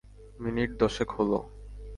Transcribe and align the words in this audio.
Minute 0.39 0.69
দশেক 0.79 1.09
হলো। 1.17 1.39